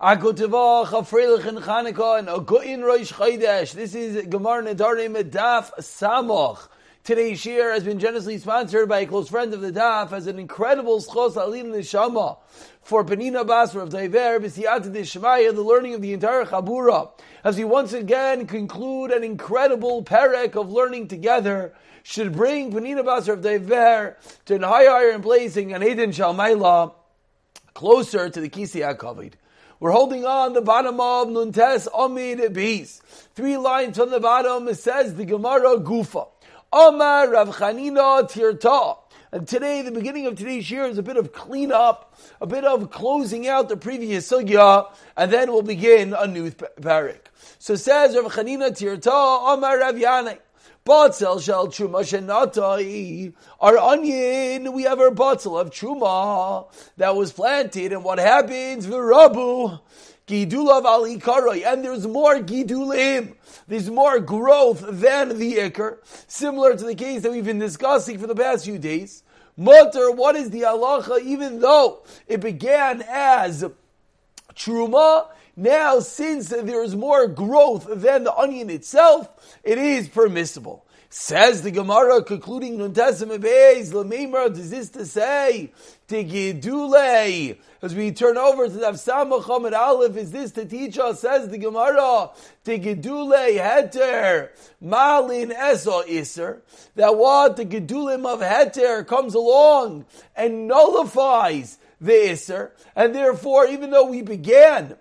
Chanukah, 0.00 2.18
and. 2.18 3.76
This 3.76 3.94
is 3.94 4.26
Gemara 4.26 4.64
Nedarim 4.64 5.22
Daf 5.30 5.70
Samoch. 5.78 6.66
Today's 7.04 7.38
shir 7.38 7.70
has 7.70 7.84
been 7.84 8.00
generously 8.00 8.38
sponsored 8.38 8.88
by 8.88 9.00
a 9.00 9.06
close 9.06 9.28
friend 9.28 9.54
of 9.54 9.60
the 9.60 9.70
Daf 9.70 10.12
as 10.12 10.26
an 10.26 10.40
incredible 10.40 11.00
schos 11.00 11.34
alin 11.34 11.66
neshama 11.66 12.38
for 12.82 13.04
Penina 13.04 13.46
Basra 13.46 13.82
of 13.82 13.90
Daiver 13.90 14.40
B'siyat 14.40 14.84
Shemaya, 14.84 15.54
the 15.54 15.62
learning 15.62 15.94
of 15.94 16.02
the 16.02 16.12
entire 16.12 16.44
Chabura, 16.44 17.12
as 17.44 17.56
we 17.56 17.64
once 17.64 17.92
again 17.92 18.48
conclude 18.48 19.12
an 19.12 19.22
incredible 19.22 20.02
perek 20.02 20.56
of 20.56 20.72
learning 20.72 21.06
together 21.06 21.72
should 22.02 22.32
bring 22.32 22.72
Penina 22.72 23.04
Basra 23.04 23.34
of 23.34 23.42
Daiver 23.42 24.16
to 24.46 24.56
an 24.56 24.62
higher 24.62 25.10
and 25.10 25.22
blazing 25.22 25.72
and 25.72 25.84
Eden 25.84 26.10
Shalmaila 26.10 26.94
closer 27.74 28.28
to 28.28 28.40
the 28.40 28.48
Kisi 28.48 28.80
HaKavod. 28.80 29.34
We're 29.84 29.90
holding 29.90 30.24
on 30.24 30.54
the 30.54 30.62
bottom 30.62 30.98
of 30.98 31.28
Nuntes 31.28 31.88
Amid 31.94 32.38
Beis. 32.54 33.02
Three 33.34 33.58
lines 33.58 33.98
from 33.98 34.10
the 34.10 34.18
bottom, 34.18 34.66
it 34.66 34.76
says 34.76 35.14
the 35.14 35.26
Gemara 35.26 35.76
Gufa. 35.76 36.26
Omar 36.72 37.28
Rav 37.28 37.54
Chanina 37.56 38.22
Tirta. 38.22 38.96
And 39.30 39.46
today, 39.46 39.82
the 39.82 39.90
beginning 39.90 40.24
of 40.24 40.36
today's 40.36 40.70
year 40.70 40.86
is 40.86 40.96
a 40.96 41.02
bit 41.02 41.18
of 41.18 41.34
cleanup, 41.34 42.18
a 42.40 42.46
bit 42.46 42.64
of 42.64 42.90
closing 42.90 43.46
out 43.46 43.68
the 43.68 43.76
previous 43.76 44.32
sugya, 44.32 44.90
and 45.18 45.30
then 45.30 45.52
we'll 45.52 45.60
begin 45.60 46.14
a 46.14 46.26
new 46.26 46.50
parak. 46.50 47.26
So 47.58 47.76
says 47.76 48.16
Rav 48.16 48.32
Chanina 48.32 48.70
Tirta, 48.70 49.52
Omar 49.52 49.80
Rav 49.80 49.96
Yanai. 49.96 50.38
Batzel 50.86 51.40
shel 51.42 51.68
truma 51.68 52.02
shenatai. 52.02 53.32
Our 53.58 53.78
onion, 53.78 54.70
we 54.74 54.82
have 54.82 55.00
our 55.00 55.10
batzel 55.10 55.58
of 55.58 55.70
truma 55.70 56.70
that 56.98 57.16
was 57.16 57.32
planted, 57.32 57.94
and 57.94 58.04
what 58.04 58.18
happens? 58.18 58.86
V'rabu 58.86 59.80
gidulav 60.26 60.84
ali 60.84 61.16
karoi, 61.16 61.64
and 61.64 61.82
there's 61.82 62.06
more 62.06 62.34
gidulim. 62.34 63.34
There's 63.66 63.88
more 63.88 64.20
growth 64.20 64.84
than 64.86 65.38
the 65.38 65.54
ikr, 65.54 66.00
similar 66.26 66.76
to 66.76 66.84
the 66.84 66.94
case 66.94 67.22
that 67.22 67.32
we've 67.32 67.46
been 67.46 67.58
discussing 67.58 68.18
for 68.18 68.26
the 68.26 68.34
past 68.34 68.66
few 68.66 68.76
days. 68.78 69.22
Mutter, 69.56 70.10
what 70.10 70.36
is 70.36 70.50
the 70.50 70.60
halacha? 70.60 71.18
Even 71.22 71.60
though 71.60 72.02
it 72.26 72.42
began 72.42 73.02
as 73.08 73.64
truma, 74.54 75.28
now, 75.56 76.00
since 76.00 76.48
there 76.48 76.82
is 76.82 76.96
more 76.96 77.26
growth 77.28 77.86
than 77.88 78.24
the 78.24 78.34
onion 78.34 78.70
itself, 78.70 79.28
it 79.62 79.78
is 79.78 80.08
permissible. 80.08 80.84
Says 81.16 81.62
the 81.62 81.70
Gemara, 81.70 82.24
concluding 82.24 82.78
Nuntesim 82.78 83.38
Beis, 83.38 83.92
Lamimra, 83.92 84.52
does 84.52 84.70
this 84.70 84.88
to 84.90 85.06
say, 85.06 85.70
Tigidule, 86.08 87.56
as 87.82 87.94
we 87.94 88.10
turn 88.10 88.36
over 88.36 88.66
to 88.66 88.72
Samach 88.72 89.44
Hamid 89.44 89.74
Aleph, 89.74 90.16
is 90.16 90.32
this 90.32 90.50
to 90.52 90.64
teach 90.64 90.98
us, 90.98 91.20
says 91.20 91.48
the 91.50 91.58
Gemara, 91.58 92.30
Tigidule 92.64 93.56
Heter, 93.56 94.48
Malin 94.80 95.52
Eso 95.52 96.02
Iser, 96.02 96.62
that 96.96 97.16
what 97.16 97.54
the 97.58 97.64
Gedulim 97.64 98.26
of 98.26 98.40
Heter 98.40 99.06
comes 99.06 99.36
along 99.36 100.06
and 100.34 100.66
nullifies 100.66 101.78
the 102.00 102.10
Isser, 102.10 102.72
and 102.96 103.14
therefore, 103.14 103.66
even 103.66 103.92
though 103.92 104.06
we 104.06 104.20
began 104.22 104.96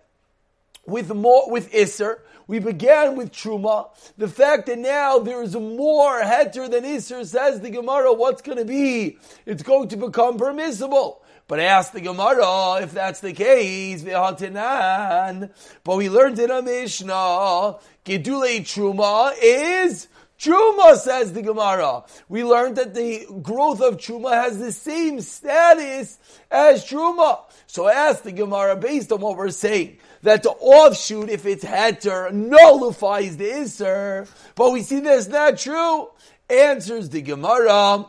with 0.85 1.13
more 1.13 1.49
with 1.49 1.71
Isser. 1.71 2.19
We 2.45 2.59
began 2.59 3.15
with 3.15 3.31
Truma. 3.31 3.89
The 4.17 4.27
fact 4.27 4.65
that 4.65 4.77
now 4.77 5.19
there 5.19 5.41
is 5.41 5.55
more 5.55 6.21
heter 6.21 6.69
than 6.69 6.83
Isser 6.83 7.25
says 7.25 7.61
the 7.61 7.69
Gemara, 7.69 8.11
what's 8.13 8.41
going 8.41 8.57
to 8.57 8.65
be? 8.65 9.17
It's 9.45 9.63
going 9.63 9.87
to 9.89 9.97
become 9.97 10.37
permissible. 10.37 11.21
But 11.47 11.59
ask 11.59 11.91
the 11.93 12.01
Gemara 12.01 12.81
if 12.81 12.91
that's 12.91 13.21
the 13.21 13.33
case. 13.33 14.03
But 14.03 15.97
we 15.97 16.09
learned 16.09 16.39
in 16.39 16.51
a 16.51 16.61
Mishnah, 16.61 17.77
Gedule 18.05 18.59
Truma 18.61 19.33
is 19.41 20.07
Truma, 20.39 20.95
says 20.97 21.31
the 21.31 21.41
Gemara. 21.41 22.03
We 22.27 22.43
learned 22.43 22.75
that 22.75 22.93
the 22.93 23.25
growth 23.41 23.81
of 23.81 23.97
Truma 23.97 24.33
has 24.33 24.59
the 24.59 24.73
same 24.73 25.21
status 25.21 26.19
as 26.51 26.85
Truma. 26.85 27.41
So 27.67 27.87
ask 27.87 28.23
the 28.23 28.33
Gemara 28.33 28.75
based 28.75 29.11
on 29.11 29.21
what 29.21 29.37
we're 29.37 29.49
saying 29.51 29.97
that 30.23 30.43
the 30.43 30.49
offshoot, 30.49 31.29
if 31.29 31.45
it's 31.45 31.63
heter, 31.63 32.31
nullifies 32.31 33.37
the 33.37 33.53
iser. 33.53 34.27
But 34.55 34.71
we 34.71 34.81
see 34.81 34.99
that's 34.99 35.27
not 35.27 35.57
true. 35.57 36.09
Answers 36.49 37.09
the 37.09 37.21
Gemara. 37.21 38.05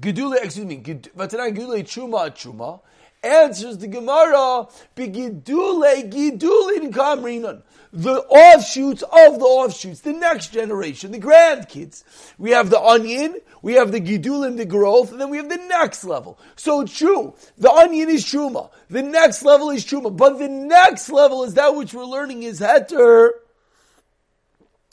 Gedule, 0.00 0.36
excuse 0.42 0.66
me, 0.66 0.76
Vatanan 0.76 1.56
Gedule 1.56 1.82
Chuma 1.82 2.30
Chuma. 2.30 2.80
Answers 3.22 3.78
the 3.78 3.88
Gemara. 3.88 4.68
Begidule 4.94 6.10
Gidulin 6.10 6.92
Kamrinan 6.92 7.62
the 7.96 8.20
offshoots 8.24 9.02
of 9.02 9.38
the 9.38 9.44
offshoots, 9.44 10.00
the 10.00 10.12
next 10.12 10.52
generation, 10.52 11.12
the 11.12 11.18
grandkids. 11.18 12.04
We 12.36 12.50
have 12.50 12.68
the 12.68 12.80
onion, 12.80 13.40
we 13.66 13.74
have 13.74 13.90
the 13.90 14.00
Gidul 14.00 14.46
and 14.46 14.56
the 14.56 14.64
growth, 14.64 15.10
and 15.10 15.20
then 15.20 15.28
we 15.28 15.38
have 15.38 15.48
the 15.48 15.56
next 15.56 16.04
level. 16.04 16.38
So 16.54 16.84
true. 16.84 17.34
The 17.58 17.68
onion 17.68 18.08
is 18.08 18.24
truma. 18.24 18.70
The 18.88 19.02
next 19.02 19.42
level 19.42 19.70
is 19.70 19.84
truma. 19.84 20.16
But 20.16 20.38
the 20.38 20.46
next 20.46 21.08
level 21.10 21.42
is 21.42 21.54
that 21.54 21.74
which 21.74 21.92
we're 21.92 22.04
learning 22.04 22.44
is 22.44 22.60
heter, 22.60 23.30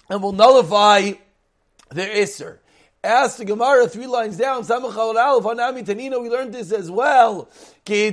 and 0.09 0.23
will 0.23 0.31
nullify 0.31 1.11
the 1.89 2.19
iser. 2.19 2.61
Ask 3.03 3.37
the 3.37 3.45
Gemara 3.45 3.87
three 3.87 4.07
lines 4.07 4.37
down. 4.37 4.63
Tanina, 4.63 6.19
We 6.19 6.29
learned 6.31 6.55
this 6.55 6.71
as 6.71 6.89
well. 6.89 7.51
We 7.87 8.09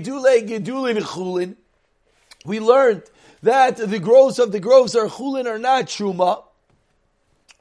learned 2.60 3.02
that 3.42 3.76
the 3.78 3.98
growths 3.98 4.38
of 4.38 4.52
the 4.52 4.60
groves 4.60 4.94
are 4.94 5.06
chulin 5.06 5.46
or 5.46 5.58
not 5.58 5.86
truma. 5.86 6.44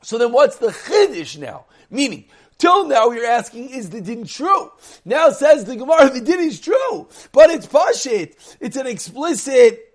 So 0.02 0.18
then 0.18 0.34
what's 0.34 0.58
the 0.58 0.68
chiddush 0.68 1.38
now? 1.38 1.64
Meaning, 1.90 2.26
till 2.60 2.88
now 2.88 3.10
you're 3.10 3.26
asking, 3.26 3.70
is 3.70 3.90
the 3.90 4.02
din 4.02 4.26
true? 4.26 4.72
Now 5.04 5.32
says 5.32 5.66
the 5.66 5.76
Gemara, 5.76 6.12
the 6.12 6.22
din 6.22 6.42
is 6.42 6.60
true, 6.60 7.08
but 7.32 7.50
it's 7.50 7.66
pashit. 7.66 8.58
It's 8.60 8.78
an 8.78 8.86
explicit 8.86 9.90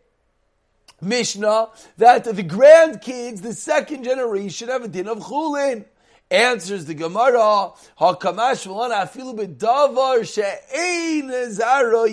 Mishnah 1.00 1.68
that 1.98 2.24
the 2.24 2.32
grandkids, 2.32 3.42
the 3.42 3.52
second 3.52 4.04
generation, 4.04 4.68
have 4.68 4.82
a 4.82 4.88
din 4.88 5.06
of 5.06 5.18
chulin. 5.18 5.84
Answers 6.30 6.86
the 6.86 6.94
Gemara, 6.94 7.72
Hakamash 8.00 8.66
afilu 8.66 9.38
bedavar 9.38 10.24
she'ein 10.24 11.30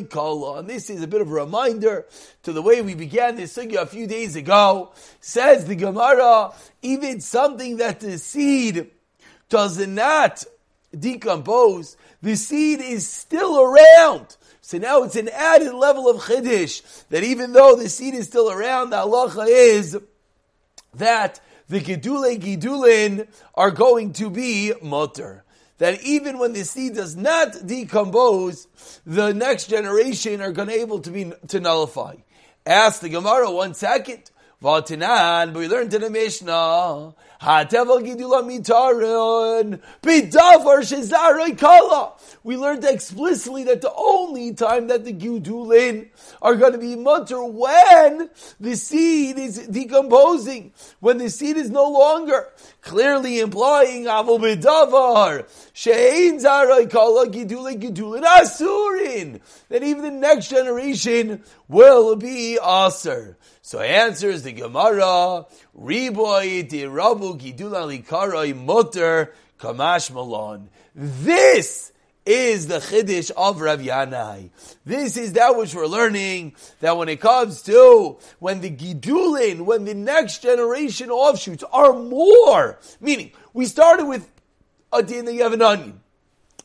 kala. 0.10 0.60
And 0.60 0.70
this 0.70 0.90
is 0.90 1.02
a 1.02 1.08
bit 1.08 1.22
of 1.22 1.32
a 1.32 1.34
reminder 1.34 2.06
to 2.44 2.52
the 2.52 2.62
way 2.62 2.82
we 2.82 2.94
began 2.94 3.38
this 3.38 3.58
sugya 3.58 3.84
a 3.84 3.86
few 3.86 4.08
days 4.08 4.36
ago. 4.36 4.92
Says 5.22 5.66
the 5.66 5.76
Gemara, 5.76 6.52
even 6.82 7.22
something 7.22 7.78
that 7.78 8.02
the 8.02 8.18
seed 8.18 8.92
does 9.52 9.86
not 9.86 10.44
decompose, 10.98 11.96
the 12.22 12.36
seed 12.36 12.80
is 12.80 13.08
still 13.08 13.62
around. 13.62 14.36
So 14.62 14.78
now 14.78 15.04
it's 15.04 15.16
an 15.16 15.30
added 15.30 15.74
level 15.74 16.10
of 16.10 16.24
chiddush 16.24 16.82
that 17.10 17.24
even 17.24 17.54
though 17.54 17.76
the 17.76 17.90
seed 17.90 18.16
is 18.16 18.26
still 18.28 18.50
around, 18.50 18.90
the 18.90 18.98
halacha 18.98 19.46
is 19.48 20.00
that 20.96 21.40
the 21.70 21.80
Gedule 21.80 22.40
Gidulin 22.40 23.28
are 23.54 23.72
going 23.72 24.14
to 24.14 24.30
be 24.30 24.74
mutter. 24.82 25.44
That 25.78 26.02
even 26.04 26.38
when 26.40 26.54
the 26.54 26.64
seed 26.64 26.96
does 26.96 27.16
not 27.16 27.66
decompose, 27.66 28.68
the 29.06 29.34
next 29.34 29.68
generation 29.68 30.42
are 30.42 30.52
going 30.52 30.68
to 30.68 30.80
able 30.80 31.00
to 31.00 31.12
be 31.12 31.32
to 31.48 31.60
nullify. 31.60 32.16
Ask 32.66 33.02
the 33.02 33.10
Gemara 33.10 33.52
one 33.52 33.74
second. 33.74 34.32
But 34.62 34.92
we 34.92 34.98
learned 34.98 35.94
in 35.96 36.02
the 36.02 36.10
Mishnah, 36.12 37.16
Kala. 41.58 42.14
We 42.44 42.58
learned 42.58 42.84
explicitly 42.84 43.64
that 43.64 43.82
the 43.82 43.92
only 43.96 44.54
time 44.54 44.88
that 44.88 45.06
the 45.06 45.14
gidulin 45.14 46.10
are 46.40 46.56
going 46.56 46.74
to 46.74 46.78
be 46.78 46.96
mutter 46.96 47.44
when 47.44 48.30
the 48.60 48.76
seed 48.76 49.40
is 49.40 49.58
decomposing, 49.68 50.72
when 51.00 51.18
the 51.18 51.32
seed 51.32 51.58
is 51.58 51.72
no 51.72 51.90
longer 51.90 52.48
clearly 52.82 53.40
implying 53.40 54.06
avol 54.06 54.40
bidavar 54.40 55.48
shein 55.74 56.40
zaroi 56.40 56.88
kala 56.92 57.28
gidulin 57.28 58.24
asurin. 58.24 59.40
That 59.70 59.82
even 59.82 60.04
the 60.04 60.12
next 60.12 60.50
generation 60.50 61.44
will 61.72 62.16
be 62.18 62.60
aser. 62.62 63.38
So 63.62 63.80
answers 63.80 64.44
the 64.44 64.52
Gemara, 64.52 65.46
Riboy 65.80 66.68
di 66.68 66.84
Rabu 66.84 67.40
Gidula 67.40 67.88
Likaroi 67.88 68.56
Mutter 68.56 69.34
Kamash 69.58 70.12
Malon. 70.12 70.70
This 70.94 71.94
is 72.26 72.68
the 72.68 72.80
Chiddush 72.80 73.32
of 73.32 73.62
Rav 73.62 73.80
Yanai. 73.80 74.50
This 74.86 75.16
is 75.16 75.34
that 75.34 75.56
which 75.56 75.74
we're 75.74 75.88
learning, 75.88 76.56
that 76.82 76.98
when 76.98 77.08
it 77.08 77.22
comes 77.22 77.62
to, 77.64 78.18
when 78.40 78.60
the 78.60 78.70
Gidulin, 78.70 79.62
when 79.62 79.86
the 79.86 79.94
next 79.94 80.44
generation 80.44 81.10
offshoots 81.10 81.64
are 81.72 81.94
more, 81.94 82.80
meaning, 83.00 83.32
we 83.54 83.66
started 83.66 84.06
with 84.06 84.30
a 84.92 85.02
din 85.02 85.26
that 85.26 85.34
you 85.34 85.44
have 85.44 85.54
an 85.54 85.62
onion. 85.62 86.02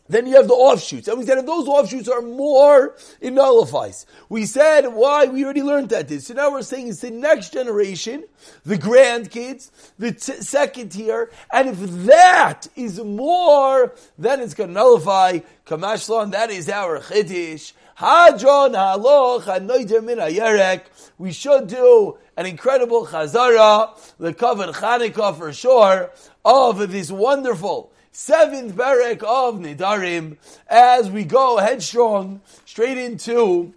Then 0.08 0.26
you 0.26 0.36
have 0.36 0.48
the 0.48 0.54
offshoots. 0.54 1.08
And 1.08 1.18
we 1.18 1.24
said 1.24 1.38
if 1.38 1.46
those 1.46 1.66
offshoots 1.66 2.08
are 2.08 2.22
more, 2.22 2.96
it 3.20 3.32
nullifies. 3.32 4.06
We 4.28 4.46
said 4.46 4.86
why? 4.86 5.26
We 5.26 5.44
already 5.44 5.62
learned 5.62 5.90
that 5.90 6.08
this. 6.08 6.26
So 6.26 6.34
now 6.34 6.50
we're 6.50 6.62
saying 6.62 6.88
it's 6.88 7.00
the 7.00 7.10
next 7.10 7.52
generation, 7.52 8.24
the 8.64 8.76
grandkids, 8.76 9.70
the 9.98 10.12
t- 10.12 10.40
second 10.40 10.90
tier, 10.90 11.30
and 11.52 11.68
if 11.68 11.78
that 12.06 12.68
is 12.76 13.00
more, 13.00 13.94
then 14.18 14.40
it's 14.40 14.54
going 14.54 14.70
to 14.70 14.74
nullify. 14.74 15.40
Kamashlan, 15.66 16.30
that 16.32 16.50
is 16.50 16.68
our 16.68 17.00
chiddush. 17.00 17.72
Hadron 17.96 18.72
haloch 18.72 19.42
hanoider 19.42 20.04
min 20.04 20.18
hayerek. 20.18 20.82
We 21.18 21.32
should 21.32 21.66
do 21.68 22.18
an 22.36 22.44
incredible 22.44 23.06
chazara, 23.06 23.98
the 24.18 24.34
covered 24.34 24.74
Chanukah 24.74 25.36
for 25.36 25.52
sure, 25.52 26.12
of 26.44 26.90
this 26.92 27.10
wonderful 27.10 27.90
seventh 28.16 28.74
barak 28.74 29.22
of 29.22 29.56
Nidarim, 29.56 30.38
as 30.68 31.10
we 31.10 31.22
go 31.22 31.58
headstrong 31.58 32.40
straight 32.64 32.96
into 32.96 33.74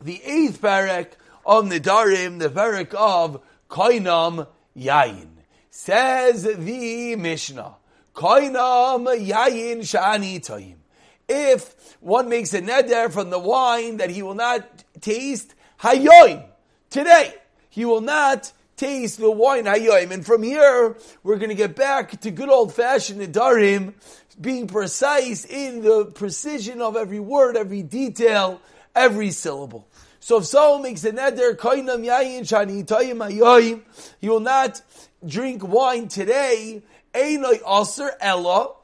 the 0.00 0.20
eighth 0.24 0.60
barak 0.60 1.16
of 1.46 1.66
Nidarim, 1.66 2.40
the 2.40 2.50
barak 2.50 2.92
of 2.96 3.40
Koinam 3.70 4.48
Yain. 4.76 5.28
Says 5.70 6.42
the 6.42 7.14
Mishnah, 7.14 7.76
Koinam 8.12 9.06
Yain 9.24 9.78
Shani 9.82 10.40
Toim. 10.40 10.74
If 11.28 11.96
one 12.00 12.28
makes 12.28 12.52
a 12.54 12.60
neder 12.60 13.12
from 13.12 13.30
the 13.30 13.38
wine 13.38 13.98
that 13.98 14.10
he 14.10 14.20
will 14.20 14.34
not 14.34 14.66
taste 15.00 15.54
hayoim 15.80 16.44
today, 16.90 17.34
he 17.70 17.84
will 17.84 18.00
not 18.00 18.52
taste 18.78 19.18
the 19.18 19.30
wine 19.30 19.64
hayoim. 19.64 20.10
And 20.10 20.24
from 20.24 20.42
here, 20.42 20.96
we're 21.22 21.36
going 21.36 21.50
to 21.50 21.54
get 21.54 21.76
back 21.76 22.20
to 22.20 22.30
good 22.30 22.48
old 22.48 22.72
fashioned 22.72 23.20
Nidarim, 23.20 23.94
being 24.40 24.66
precise 24.66 25.44
in 25.44 25.82
the 25.82 26.06
precision 26.06 26.80
of 26.80 26.96
every 26.96 27.20
word, 27.20 27.56
every 27.56 27.82
detail, 27.82 28.60
every 28.94 29.32
syllable. 29.32 29.86
So 30.20 30.38
if 30.38 30.46
someone 30.46 30.82
makes 30.82 31.04
a 31.04 31.12
neder, 31.12 31.56
koinam 31.56 32.04
yayin 32.04 32.42
shani 32.42 32.84
toyim 32.84 33.18
hayoim, 33.18 33.82
he 34.20 34.28
will 34.28 34.40
not 34.40 34.80
drink 35.26 35.66
wine 35.66 36.08
today, 36.08 36.82
einoi 37.12 37.60
aser 37.66 38.12
ella. 38.20 38.74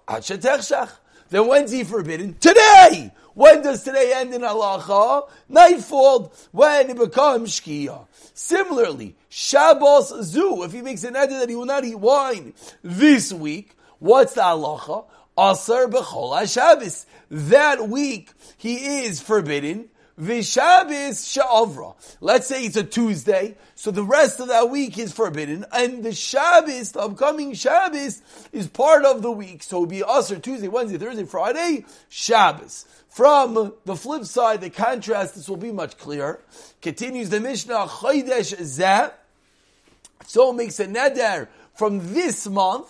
Then 1.30 1.46
when's 1.48 1.70
he 1.70 1.84
forbidden? 1.84 2.34
Today! 2.34 3.12
When 3.34 3.62
does 3.62 3.82
today 3.82 4.12
end 4.14 4.32
in 4.32 4.42
halacha? 4.42 5.28
Nightfall, 5.48 6.32
when 6.52 6.90
it 6.90 6.96
becomes 6.96 7.60
shkia. 7.60 8.06
Similarly, 8.32 9.16
Shabbos 9.28 10.24
zu, 10.24 10.62
if 10.62 10.72
he 10.72 10.82
makes 10.82 11.04
an 11.04 11.16
edit 11.16 11.40
that 11.40 11.48
he 11.48 11.56
will 11.56 11.66
not 11.66 11.84
eat 11.84 11.98
wine 11.98 12.54
this 12.82 13.32
week, 13.32 13.76
what's 13.98 14.34
the 14.34 14.42
halacha? 14.42 15.06
Asar 15.36 15.88
b'chol 15.88 16.52
Shabbos. 16.52 17.06
That 17.30 17.88
week, 17.88 18.30
he 18.56 19.04
is 19.04 19.20
forbidden 19.20 19.88
Vishabis 20.20 21.38
Sha'avra. 21.38 21.94
Let's 22.20 22.46
say 22.46 22.64
it's 22.64 22.76
a 22.76 22.84
Tuesday, 22.84 23.56
so 23.74 23.90
the 23.90 24.04
rest 24.04 24.38
of 24.38 24.48
that 24.48 24.70
week 24.70 24.96
is 24.98 25.12
forbidden, 25.12 25.64
and 25.72 26.04
the 26.04 26.14
Shabbos, 26.14 26.92
the 26.92 27.00
upcoming 27.00 27.54
Shabbos, 27.54 28.22
is 28.52 28.68
part 28.68 29.04
of 29.04 29.22
the 29.22 29.30
week. 29.32 29.62
So 29.62 29.78
it'll 29.78 29.86
be 29.86 30.04
Usher 30.04 30.38
Tuesday, 30.38 30.68
Wednesday, 30.68 30.98
Thursday, 30.98 31.24
Friday, 31.24 31.84
Shabbos. 32.08 32.86
From 33.08 33.72
the 33.84 33.96
flip 33.96 34.24
side, 34.24 34.60
the 34.60 34.70
contrast, 34.70 35.34
this 35.34 35.48
will 35.48 35.56
be 35.56 35.72
much 35.72 35.98
clearer. 35.98 36.40
Continues 36.80 37.30
the 37.30 37.40
Mishnah, 37.40 37.86
Chodesh 37.86 38.56
Zeh. 38.60 39.12
So 40.26 40.52
makes 40.52 40.80
a 40.80 40.86
neder 40.86 41.48
from 41.74 42.14
this 42.14 42.46
month, 42.46 42.88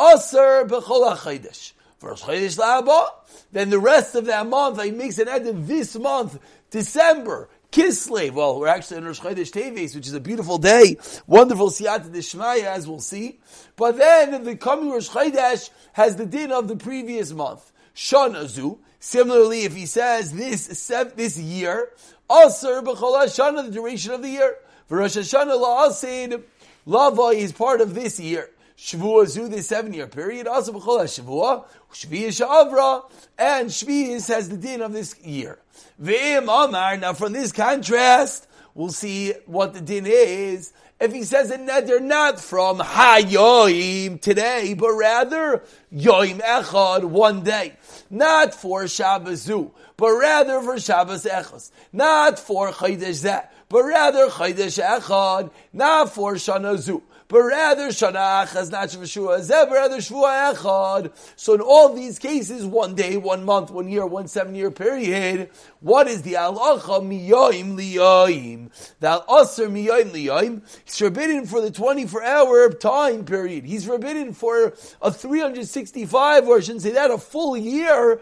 Aser 0.00 0.64
B'chol 0.66 1.16
HaChodesh. 1.16 1.72
First 1.98 2.24
Chodesh 2.24 2.58
La'aba, 2.58 3.08
then 3.52 3.68
the 3.70 3.78
rest 3.78 4.14
of 4.14 4.24
that 4.26 4.46
month, 4.46 4.82
he 4.82 4.90
makes 4.90 5.18
an 5.18 5.28
edit 5.28 5.66
this 5.68 5.96
month, 5.96 6.38
December, 6.70 7.48
Kislev. 7.72 8.32
Well, 8.32 8.58
we're 8.58 8.68
actually 8.68 8.98
in 8.98 9.04
Rosh 9.04 9.20
Chodesh 9.20 9.50
Teves, 9.50 9.94
which 9.94 10.06
is 10.06 10.14
a 10.14 10.20
beautiful 10.20 10.58
day. 10.58 10.96
Wonderful 11.26 11.70
Siyata 11.70 12.10
Deshmaya, 12.10 12.64
as 12.64 12.88
we'll 12.88 13.00
see. 13.00 13.38
But 13.76 13.96
then 13.96 14.44
the 14.44 14.56
coming 14.56 14.90
Rosh 14.90 15.08
Chodesh 15.08 15.70
has 15.92 16.16
the 16.16 16.26
din 16.26 16.52
of 16.52 16.68
the 16.68 16.76
previous 16.76 17.32
month. 17.32 17.72
Shana 17.94 18.46
zu 18.46 18.78
Similarly, 19.00 19.62
if 19.62 19.74
he 19.74 19.86
says 19.86 20.32
this 20.34 20.66
this 20.66 21.38
year, 21.38 21.88
Aser 22.30 22.82
B'chol 22.82 23.24
Shana, 23.24 23.64
the 23.64 23.72
duration 23.72 24.12
of 24.12 24.22
the 24.22 24.28
year. 24.28 24.56
For 24.88 24.98
Rosh 24.98 25.16
Hashanah 25.16 25.58
La'asid, 25.58 26.42
Lava 26.84 27.22
is 27.28 27.52
part 27.52 27.80
of 27.80 27.94
this 27.94 28.20
year. 28.20 28.50
Shavua 28.80 29.26
Zu, 29.26 29.48
the 29.48 29.62
seven 29.62 29.92
year 29.92 30.06
period. 30.06 30.46
Also 30.46 30.72
B'chol 30.72 31.04
Shavua, 31.04 31.66
Shvi'is 31.92 32.40
Sha'avra, 32.40 33.04
and 33.38 33.68
Shvi'is 33.68 34.28
has 34.28 34.48
the 34.48 34.56
din 34.56 34.80
of 34.80 34.94
this 34.94 35.20
year. 35.20 35.58
Ve'im 36.02 36.44
Amar, 36.44 36.96
now 36.96 37.12
from 37.12 37.34
this 37.34 37.52
contrast, 37.52 38.48
we'll 38.74 38.88
see 38.88 39.34
what 39.44 39.74
the 39.74 39.82
din 39.82 40.06
is. 40.06 40.72
If 40.98 41.12
he 41.12 41.24
says 41.24 41.50
a 41.50 41.58
neder 41.58 42.00
not 42.00 42.40
from 42.40 42.78
Hayoim 42.78 44.18
today, 44.18 44.72
but 44.72 44.92
rather 44.92 45.62
Yoim 45.92 46.40
Echad 46.40 47.04
one 47.04 47.42
day, 47.42 47.76
not 48.08 48.54
for 48.54 48.88
Shabbos 48.88 49.42
Zu, 49.42 49.72
but 49.98 50.10
rather 50.10 50.62
for 50.62 50.80
Shabbos 50.80 51.24
Echos, 51.24 51.70
not 51.92 52.38
for 52.38 52.70
Chodesh 52.70 53.24
Zeh, 53.24 53.46
but 53.68 53.82
rather 53.82 54.28
Chodesh 54.28 54.82
Echad, 54.82 55.50
not 55.74 56.14
for 56.14 56.34
Shana 56.34 56.78
Zu 56.78 57.02
but 57.30 57.42
rather 57.42 57.90
Shanach 57.90 58.52
has 58.54 58.70
not 58.72 58.88
Shvua 58.88 59.38
Zeh, 59.38 59.70
rather 59.70 59.98
Shvua 59.98 60.52
Echad. 60.52 61.12
So 61.36 61.54
in 61.54 61.60
all 61.60 61.94
these 61.94 62.18
cases, 62.18 62.66
one 62.66 62.96
day, 62.96 63.16
one 63.16 63.44
month, 63.44 63.70
one 63.70 63.88
year, 63.88 64.04
one 64.04 64.26
seven 64.26 64.56
year 64.56 64.72
period, 64.72 65.48
what 65.78 66.08
is 66.08 66.22
the 66.22 66.32
alacha 66.32 67.00
miyoim 67.00 67.78
liyoim? 67.78 68.70
The 68.98 69.24
aser 69.30 69.68
miyoim 69.68 70.10
liyoim, 70.10 70.62
he's 70.84 70.98
forbidden 70.98 71.46
for 71.46 71.60
the 71.60 71.70
24 71.70 72.20
hour 72.24 72.68
time 72.70 73.24
period. 73.24 73.64
He's 73.64 73.86
forbidden 73.86 74.32
for 74.32 74.74
a 75.00 75.12
365, 75.12 76.48
or 76.48 76.56
I 76.56 76.60
shouldn't 76.60 76.82
say 76.82 76.90
that, 76.92 77.12
a 77.12 77.18
full 77.18 77.56
year, 77.56 78.20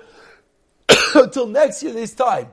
until 1.15 1.47
next 1.47 1.83
year 1.83 1.95
this 1.95 2.13
time 2.13 2.49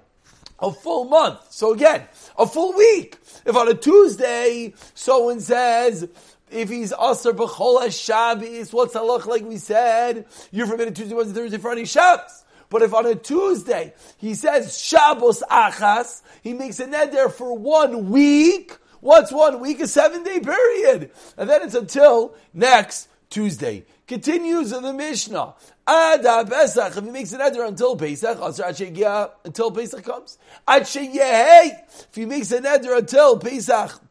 a 0.59 0.71
full 0.71 1.05
month. 1.05 1.39
So 1.49 1.73
again, 1.73 2.03
a 2.37 2.47
full 2.47 2.73
week. 2.73 3.17
If 3.45 3.55
on 3.55 3.67
a 3.67 3.73
Tuesday 3.73 4.73
someone 4.93 5.39
says, 5.39 6.07
if 6.55 6.69
he's 6.69 6.93
Aser 6.93 7.33
B'chol 7.33 7.91
Shabbos, 7.91 8.71
what's 8.71 8.95
look 8.95 9.25
like 9.25 9.43
we 9.43 9.57
said? 9.57 10.25
You're 10.51 10.67
forbidden 10.67 10.93
Tuesday, 10.93 11.13
Wednesday, 11.13 11.41
Thursday, 11.41 11.57
Friday, 11.57 11.85
Shabbos. 11.85 12.45
But 12.69 12.81
if 12.81 12.93
on 12.93 13.05
a 13.05 13.15
Tuesday 13.15 13.93
he 14.17 14.33
says 14.33 14.77
Shabbos 14.79 15.43
Achas, 15.51 16.21
he 16.41 16.53
makes 16.53 16.79
a 16.79 16.87
neder 16.87 17.31
for 17.31 17.57
one 17.57 18.09
week. 18.09 18.75
What's 19.01 19.31
one 19.31 19.59
week? 19.59 19.81
A 19.81 19.87
seven 19.87 20.23
day 20.23 20.39
period. 20.39 21.11
And 21.37 21.49
then 21.49 21.61
it's 21.61 21.75
until 21.75 22.35
next 22.53 23.09
Tuesday. 23.29 23.85
Continues 24.07 24.71
in 24.71 24.81
the 24.81 24.93
Mishnah. 24.93 25.55
Ada 25.87 26.45
Pesach, 26.49 26.97
if 26.97 27.03
he 27.03 27.11
makes 27.11 27.33
an 27.33 27.41
neder 27.41 27.67
until 27.67 27.95
Pesach, 27.95 28.39
until 28.41 29.71
Pesach 29.71 30.03
comes. 30.03 30.37
If 30.67 32.15
he 32.15 32.25
makes 32.25 32.51
a 32.51 32.61
neder 32.61 32.97
until 32.97 33.37
Pesach 33.37 34.01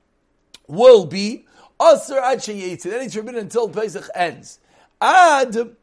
will 0.68 1.06
be 1.06 1.46
Aser 1.80 2.18
ad 2.18 2.38
sheyetzi. 2.38 2.82
Then 2.82 3.02
it's 3.02 3.14
forbidden 3.14 3.40
until 3.40 3.68
Pesach 3.68 4.08
ends. 4.14 4.58
Ad 5.00 5.76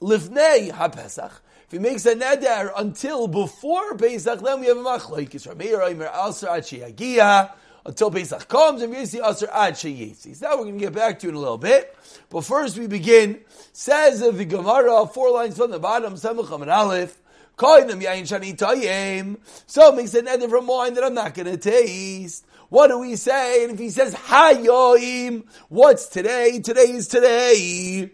lifnei 0.00 0.70
ha-Pesach. 0.70 1.42
If 1.66 1.72
he 1.72 1.78
makes 1.78 2.04
a 2.06 2.14
neder 2.14 2.70
until 2.76 3.28
before 3.28 3.96
Pesach, 3.96 4.40
then 4.40 4.60
we 4.60 4.66
have 4.66 4.76
a 4.76 4.80
machlokes. 4.80 5.46
Rameir 5.46 5.80
Omer 5.90 6.10
Aser 6.28 6.48
ad 6.48 6.64
sheyagia 6.64 7.50
until 7.84 8.10
Pesach 8.10 8.46
comes, 8.46 8.82
and 8.82 8.92
we 8.92 9.06
see 9.06 9.20
Aser 9.20 9.48
ad 9.52 9.74
sheyetzi. 9.74 10.36
So 10.36 10.48
now 10.48 10.56
we're 10.56 10.64
going 10.64 10.78
to 10.78 10.84
get 10.84 10.92
back 10.92 11.18
to 11.20 11.28
in 11.28 11.34
a 11.34 11.38
little 11.38 11.58
bit. 11.58 11.96
But 12.30 12.44
first 12.44 12.78
we 12.78 12.86
begin. 12.86 13.40
Says 13.72 14.20
the 14.20 14.44
Gemara, 14.44 15.06
four 15.06 15.30
lines 15.30 15.56
from 15.56 15.70
the 15.70 15.78
bottom, 15.78 16.14
Samacham 16.14 16.62
and 16.62 16.70
Aleph. 16.70 17.18
Koinam 17.56 18.02
yain 18.02 18.22
shani 18.22 18.56
tayim. 18.56 19.38
So 19.66 19.92
makes 19.92 20.14
a 20.14 20.22
neder 20.22 20.48
from 20.48 20.66
wine 20.66 20.94
that 20.94 21.04
I'm 21.04 21.14
not 21.14 21.34
going 21.34 21.46
to 21.46 21.56
taste. 21.56 22.46
What 22.72 22.88
do 22.88 23.00
we 23.00 23.16
say? 23.16 23.64
And 23.64 23.74
if 23.74 23.78
he 23.78 23.90
says 23.90 24.14
Hayoim, 24.14 25.44
what's 25.68 26.06
today? 26.06 26.58
Today 26.60 26.90
is 26.92 27.06
today. 27.06 28.10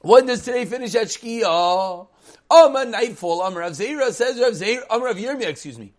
When 0.00 0.26
does 0.26 0.44
today 0.44 0.64
finish 0.64 0.94
at 0.94 1.08
Shkia? 1.08 2.06
Amar 2.48 2.84
nightfall. 2.84 3.42
Amar 3.42 3.62
Rav 3.62 3.72
Zera 3.72 4.12
says 4.12 4.38
Rav 4.38 4.52
Zera. 4.52 4.84
Amar 4.88 5.08
Rav 5.08 5.16
Yirmiyah, 5.16 5.48
excuse 5.48 5.76
me. 5.76 5.92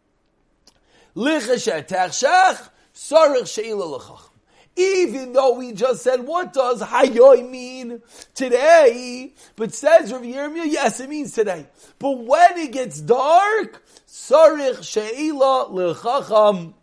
Even 4.78 5.34
though 5.34 5.54
we 5.56 5.74
just 5.74 6.02
said, 6.02 6.22
what 6.22 6.54
does 6.54 6.82
hayoy 6.82 7.50
mean 7.50 8.02
today? 8.34 9.34
But 9.58 9.74
says 9.74 10.14
Rav 10.14 10.22
Yirmiyah, 10.22 10.72
yes, 10.72 11.02
it 11.02 11.10
means 11.10 11.34
today. 11.34 11.68
But 12.00 12.20
when 12.20 12.58
it 12.58 12.72
gets 12.72 13.02
dark, 13.02 13.84
sarich 14.08 14.82
she'ila 14.82 15.68
lechacham 15.72 16.74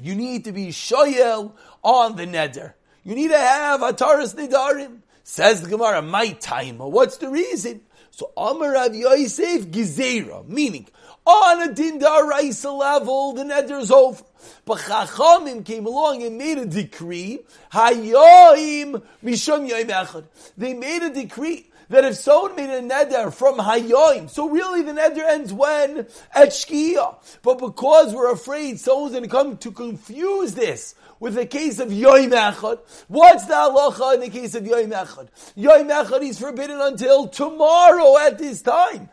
you 0.00 0.14
need 0.14 0.44
to 0.44 0.52
be 0.52 0.68
shoyel 0.68 1.52
on 1.82 2.16
the 2.16 2.26
neder. 2.26 2.74
You 3.04 3.14
need 3.14 3.28
to 3.28 3.38
have 3.38 3.80
ataras 3.80 4.34
nidarim. 4.34 4.98
Says 5.24 5.62
the 5.62 5.68
Gemara, 5.68 6.00
my 6.00 6.30
time. 6.32 6.78
What's 6.78 7.18
the 7.18 7.28
reason? 7.28 7.82
So 8.10 8.32
Amar 8.36 8.72
Rav 8.72 8.94
Yosef 8.94 9.66
Gezerah, 9.66 10.48
meaning 10.48 10.88
on 11.26 11.68
a 11.68 11.72
Dindar 11.72 12.78
level, 12.78 13.34
the 13.34 13.44
neder 13.44 13.80
is 13.80 13.90
over. 13.90 14.24
But 14.64 14.78
Chachamim 14.78 15.64
came 15.64 15.86
along 15.86 16.22
and 16.22 16.38
made 16.38 16.58
a 16.58 16.66
decree, 16.66 17.40
Hayoim 17.72 19.02
Mishum 19.22 19.70
Yoim. 19.70 20.24
They 20.56 20.74
made 20.74 21.02
a 21.02 21.10
decree 21.10 21.70
that 21.88 22.04
if 22.04 22.16
someone 22.16 22.56
made 22.56 22.70
a 22.70 22.82
neder 22.82 23.32
from 23.32 23.58
Hayoim, 23.58 24.28
so 24.28 24.48
really 24.48 24.82
the 24.82 24.92
neder 24.92 25.24
ends 25.28 25.52
when? 25.52 26.06
At 26.32 26.48
Shkia. 26.48 27.16
But 27.42 27.58
because 27.58 28.14
we're 28.14 28.32
afraid 28.32 28.78
someone's 28.78 29.12
going 29.12 29.24
to 29.24 29.30
come 29.30 29.56
to 29.58 29.72
confuse 29.72 30.54
this 30.54 30.94
with 31.20 31.34
the 31.34 31.46
case 31.46 31.78
of 31.78 31.88
Yoim 31.88 32.30
Echad. 32.30 32.78
What's 33.08 33.46
the 33.46 33.54
halacha 33.54 34.14
in 34.14 34.20
the 34.20 34.30
case 34.30 34.54
of 34.54 34.64
Yoim 34.64 34.92
Echad? 34.92 35.28
Yoim 35.56 35.90
Echad 35.90 36.22
is 36.22 36.38
forbidden 36.38 36.80
until 36.80 37.28
tomorrow 37.28 38.18
at 38.18 38.38
this 38.38 38.62
time. 38.62 39.08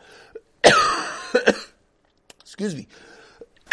Excuse 2.40 2.74
me. 2.74 2.86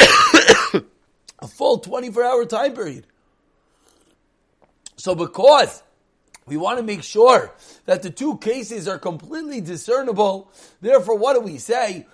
a 0.00 1.48
full 1.48 1.78
24 1.78 2.24
hour 2.24 2.44
time 2.46 2.74
period. 2.74 3.06
So 4.96 5.14
because 5.14 5.82
we 6.46 6.56
want 6.56 6.78
to 6.78 6.82
make 6.84 7.02
sure 7.02 7.52
that 7.86 8.02
the 8.02 8.10
two 8.10 8.38
cases 8.38 8.86
are 8.86 8.98
completely 8.98 9.60
discernible, 9.60 10.50
therefore 10.80 11.16
what 11.16 11.34
do 11.34 11.40
we 11.40 11.58
say? 11.58 12.06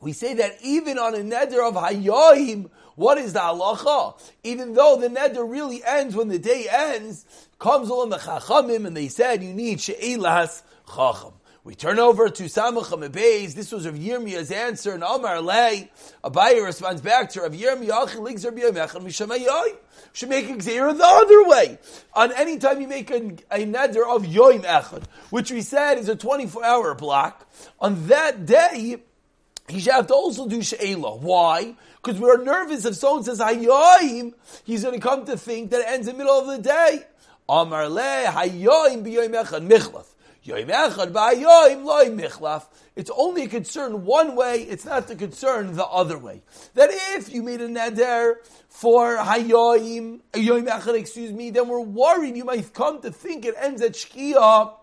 We 0.00 0.12
say 0.12 0.34
that 0.34 0.56
even 0.62 0.98
on 0.98 1.14
a 1.14 1.18
neder 1.18 1.66
of 1.66 1.74
Hayoim, 1.74 2.68
what 2.96 3.18
is 3.18 3.32
the 3.32 3.40
halacha? 3.40 4.20
Even 4.42 4.74
though 4.74 4.96
the 4.96 5.08
neder 5.08 5.48
really 5.48 5.82
ends 5.84 6.14
when 6.14 6.28
the 6.28 6.38
day 6.38 6.66
ends, 6.70 7.24
comes 7.58 7.88
along 7.88 8.10
the 8.10 8.18
chachamim 8.18 8.86
and 8.86 8.96
they 8.96 9.08
said 9.08 9.42
you 9.42 9.54
need 9.54 9.80
she'ilas 9.80 10.62
chacham. 10.86 11.32
We 11.64 11.74
turn 11.74 11.98
over 11.98 12.28
to 12.28 12.42
Samach 12.42 12.90
Beis. 13.10 13.54
This 13.54 13.72
was 13.72 13.86
Rav 13.86 13.94
Yirmiya's 13.94 14.50
answer, 14.50 14.92
and 14.92 15.02
Amar 15.02 15.40
Lei. 15.40 15.90
Abaye 16.22 16.62
responds 16.62 17.00
back 17.00 17.30
to 17.30 17.40
Rav 17.40 17.52
Yirmiyah, 17.52 18.06
Yirmiyah, 18.10 19.76
should 20.12 20.28
make 20.28 20.50
a 20.50 20.52
gzeira 20.52 20.94
the 20.94 21.06
other 21.06 21.48
way. 21.48 21.78
On 22.12 22.30
any 22.32 22.58
time 22.58 22.82
you 22.82 22.86
make 22.86 23.10
a, 23.10 23.16
a 23.50 23.64
neder 23.64 24.06
of 24.06 24.24
Yoim 24.24 24.62
Echad, 24.62 25.04
which 25.30 25.50
we 25.50 25.62
said 25.62 25.96
is 25.96 26.10
a 26.10 26.16
24 26.16 26.62
hour 26.62 26.94
block, 26.94 27.48
on 27.80 28.08
that 28.08 28.44
day, 28.44 28.98
he 29.66 29.80
should 29.80 29.94
have 29.94 30.06
to 30.08 30.14
also 30.14 30.46
do 30.46 30.62
She'ela. 30.62 31.16
Why? 31.16 31.76
Because 31.96 32.20
we're 32.20 32.44
nervous 32.44 32.84
if 32.84 32.96
someone 32.96 33.24
says 33.24 33.40
Hayoim, 33.40 34.34
he's 34.64 34.82
going 34.82 34.94
to 34.94 35.00
come 35.00 35.24
to 35.24 35.38
think 35.38 35.70
that 35.70 35.80
it 35.80 35.86
ends 35.88 36.08
in 36.08 36.18
the 36.18 36.24
middle 36.24 36.38
of 36.38 36.46
the 36.46 36.58
day. 36.58 37.06
Amar 37.48 37.88
le 37.88 38.02
Hayoim 38.02 39.02
b'yoim 39.02 39.42
echad 39.42 39.66
michlaf. 39.66 40.08
It's 40.46 41.00
only 43.16 43.44
a 43.44 43.48
concern 43.48 44.04
one 44.04 44.36
way, 44.36 44.62
it's 44.62 44.84
not 44.84 45.08
the 45.08 45.16
concern 45.16 45.74
the 45.74 45.86
other 45.86 46.18
way. 46.18 46.42
That 46.74 46.90
if 46.92 47.32
you 47.32 47.42
made 47.42 47.62
a 47.62 47.68
neder 47.68 48.34
for 48.68 49.16
Hayoim, 49.16 50.20
Yoim 50.32 50.68
echad, 50.68 50.98
excuse 50.98 51.32
me, 51.32 51.50
then 51.50 51.68
we're 51.68 51.80
worried 51.80 52.36
you 52.36 52.44
might 52.44 52.74
come 52.74 53.00
to 53.02 53.10
think 53.10 53.46
it 53.46 53.54
ends 53.58 53.80
at 53.80 53.92
Shkia, 53.92 54.74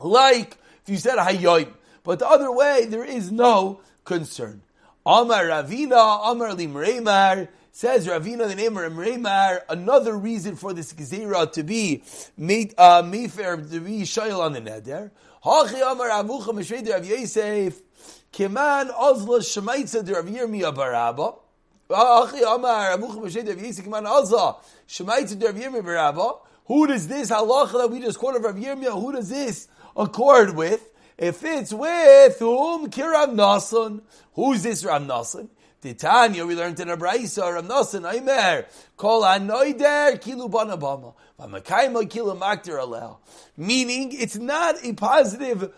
like 0.00 0.58
if 0.84 0.88
you 0.88 0.96
said 0.96 1.18
Hayoim. 1.18 1.72
But 2.04 2.20
the 2.20 2.28
other 2.28 2.52
way, 2.52 2.86
there 2.86 3.04
is 3.04 3.32
no 3.32 3.80
concern. 4.04 4.62
Amar 5.06 5.46
Ravina, 5.46 6.30
Amar 6.30 6.50
Limreimar, 6.50 7.48
says 7.74 8.06
Ravina 8.06 8.46
the 8.46 8.54
name 8.54 8.76
of 8.76 8.84
Rimreimar, 8.84 9.62
another 9.68 10.16
reason 10.16 10.54
for 10.54 10.72
this 10.72 10.92
Gezerah 10.92 11.50
to 11.54 11.64
be 11.64 12.04
made, 12.36 12.72
uh, 12.78 13.02
Mefer, 13.02 13.68
to 13.68 13.80
be 13.80 14.02
Shayel 14.02 14.38
on 14.38 14.52
the 14.52 14.60
Neder. 14.60 15.10
Hachi 15.44 15.82
Amar 15.82 16.08
Avucha 16.10 16.54
Meshved 16.54 16.88
Rav 16.88 17.04
Yosef, 17.04 17.82
Keman 18.32 18.92
Ozla 18.92 19.40
Shemaitza 19.40 20.08
Rav 20.08 20.24
Yirmiyah 20.24 20.72
Barabba. 20.72 21.36
Hachi 21.90 22.54
Amar 22.54 22.96
Avucha 22.96 23.24
Meshved 23.24 23.48
Rav 23.48 23.60
Yosef, 23.60 23.84
Keman 23.84 24.06
Ozla 24.06 24.56
Shemaitza 24.88 25.42
Rav 25.42 25.56
Yirmiyah 25.56 25.82
Barabba. 25.82 26.38
Who 26.66 26.86
does 26.86 27.08
this 27.08 27.32
halacha 27.32 27.72
that 27.72 27.90
we 27.90 27.98
just 27.98 28.20
quoted 28.20 28.44
Rav 28.44 28.54
Yirmiyah, 28.54 29.00
who 29.00 29.10
does 29.10 29.28
this 29.28 29.66
accord 29.96 30.54
with? 30.54 30.90
If 31.18 31.44
it's 31.44 31.72
with 31.72 32.38
whom? 32.38 32.88
Kiram 32.88 33.34
Nasan. 33.34 34.02
Who's 34.34 34.62
this 34.62 34.84
Ram 34.84 35.08
Nasan? 35.08 35.48
Titania, 35.84 36.46
we 36.46 36.54
learned 36.54 36.80
in 36.80 36.88
a 36.88 36.96
Braisa, 36.96 37.52
Ram 37.52 37.68
Nasan, 37.68 38.10
Aimer, 38.10 38.64
Kol 38.96 39.20
Anoider, 39.20 40.18
Kilu 40.18 40.50
Banabama, 40.50 41.12
Vamakaima, 41.38 42.08
Kilu 42.08 42.38
Maktir 42.38 42.78
Alel. 42.78 43.18
Meaning, 43.58 44.10
it's 44.12 44.36
not 44.36 44.76
a 44.82 44.94
positive 44.94 45.74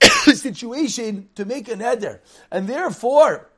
situation 0.24 1.28
to 1.34 1.44
make 1.44 1.68
a 1.68 1.74
neder. 1.74 2.20
And 2.50 2.66
therefore, 2.66 3.50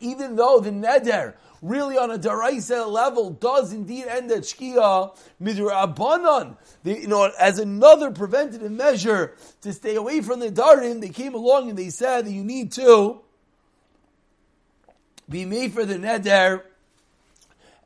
even 0.00 0.34
though 0.34 0.58
the 0.58 0.70
neder 0.70 1.34
really 1.62 1.96
on 1.96 2.10
a 2.10 2.18
daraisa 2.18 2.90
level 2.90 3.30
does 3.30 3.72
indeed 3.72 4.06
end 4.06 4.32
at 4.32 4.40
shkia 4.40 5.16
midrabanan. 5.40 6.56
You 6.82 7.06
know, 7.06 7.30
as 7.38 7.60
another 7.60 8.10
preventative 8.10 8.72
measure 8.72 9.36
to 9.60 9.72
stay 9.72 9.94
away 9.94 10.20
from 10.20 10.40
the 10.40 10.50
darim, 10.50 11.00
they 11.00 11.10
came 11.10 11.34
along 11.34 11.70
and 11.70 11.78
they 11.78 11.90
said 11.90 12.26
that 12.26 12.32
you 12.32 12.42
need 12.42 12.72
to 12.72 13.20
be 15.28 15.44
made 15.44 15.72
for 15.72 15.84
the 15.84 15.94
neder 15.94 16.62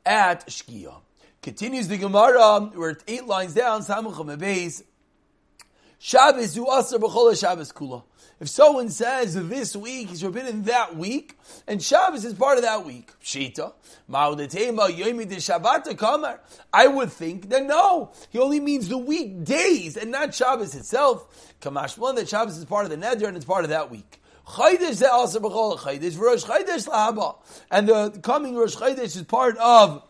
at 0.05 0.47
shkia. 0.47 0.95
Continues 1.41 1.87
the 1.87 1.97
Gemara, 1.97 2.71
we're 2.75 2.95
eight 3.07 3.25
lines 3.25 3.53
down, 3.53 3.81
Samucham 3.81 4.37
Beis. 4.37 4.83
Shabbos 5.99 6.55
hu 6.55 6.69
asar 6.69 6.99
b'chol 6.99 7.39
Shabbos 7.39 7.71
kula. 7.71 8.03
If 8.39 8.49
someone 8.49 8.89
says 8.89 9.33
this 9.33 9.75
week 9.75 10.09
he's 10.09 10.21
forbidden 10.21 10.63
that 10.63 10.95
week, 10.95 11.35
and 11.65 11.81
Shabbos 11.81 12.23
is 12.23 12.35
part 12.35 12.57
of 12.57 12.63
that 12.63 12.85
week, 12.85 13.11
Shita, 13.23 13.73
de 14.07 14.47
Shabbat 15.37 16.39
I 16.71 16.87
would 16.87 17.11
think 17.11 17.49
that 17.49 17.65
no, 17.65 18.11
he 18.29 18.37
only 18.37 18.59
means 18.59 18.89
the 18.89 18.97
weekdays 18.97 19.97
and 19.97 20.11
not 20.11 20.35
Shabbos 20.35 20.75
itself. 20.75 21.55
Kamashman 21.61 22.15
that 22.17 22.29
Shabbos 22.29 22.57
is 22.57 22.65
part 22.65 22.85
of 22.85 22.91
the 22.91 22.97
Neder 22.97 23.27
and 23.27 23.35
it's 23.35 23.45
part 23.45 23.63
of 23.63 23.71
that 23.71 23.89
week. 23.89 24.21
Chaydesh 24.47 24.93
ze 24.93 25.05
also 25.05 25.39
b'chol 25.39 25.77
Chaydesh, 25.77 26.17
Rosh 26.17 26.45
Chaydesh 26.45 26.87
lahaba, 26.87 27.35
and 27.69 27.89
the 27.89 28.19
coming 28.23 28.55
Rosh 28.55 28.75
Chaydesh 28.75 29.15
is 29.15 29.23
part 29.23 29.57
of. 29.57 30.03